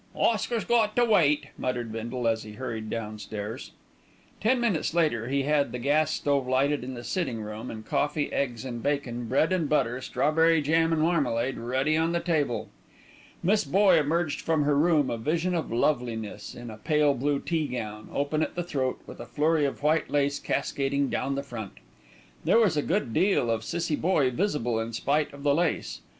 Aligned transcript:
"Oscar's 0.15 0.65
got 0.65 0.95
to 0.95 1.05
wait," 1.05 1.49
muttered 1.59 1.91
Bindle 1.91 2.27
as 2.27 2.41
he 2.41 2.53
hurried 2.53 2.89
downstairs. 2.89 3.69
Ten 4.39 4.59
minutes 4.59 4.95
later 4.95 5.27
he 5.27 5.43
had 5.43 5.71
the 5.71 5.77
gas 5.77 6.09
stove 6.09 6.47
lighted 6.47 6.83
in 6.83 6.95
the 6.95 7.03
sitting 7.03 7.39
room, 7.43 7.69
and 7.69 7.85
coffee, 7.85 8.33
eggs 8.33 8.65
and 8.65 8.81
bacon, 8.81 9.27
bread 9.27 9.53
and 9.53 9.69
butter, 9.69 10.01
strawberry 10.01 10.59
jam 10.59 10.91
and 10.91 11.03
marmalade 11.03 11.59
ready 11.59 11.95
on 11.95 12.13
the 12.13 12.19
table. 12.19 12.69
Miss 13.43 13.63
Boye 13.63 13.99
emerged 13.99 14.41
from 14.41 14.63
her 14.63 14.75
room, 14.75 15.11
a 15.11 15.19
vision 15.19 15.53
of 15.53 15.71
loveliness 15.71 16.55
in 16.55 16.71
a 16.71 16.77
pale 16.77 17.13
blue 17.13 17.39
teagown, 17.39 18.07
open 18.11 18.41
at 18.41 18.55
the 18.55 18.63
throat, 18.63 18.99
with 19.05 19.19
a 19.19 19.27
flurry 19.27 19.65
of 19.65 19.83
white 19.83 20.09
lace 20.09 20.39
cascading 20.39 21.09
down 21.11 21.35
the 21.35 21.43
front. 21.43 21.73
There 22.43 22.57
was 22.57 22.75
a 22.75 22.81
good 22.81 23.13
deal 23.13 23.51
of 23.51 23.63
Cissie 23.63 23.95
Boye 23.95 24.31
visible 24.31 24.79
in 24.79 24.93
spite 24.93 25.31
of 25.31 25.43
the 25.43 25.53
lace. 25.53 26.01